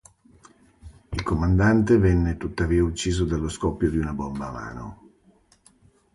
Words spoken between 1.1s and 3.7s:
Il comandante venne tuttavia ucciso dallo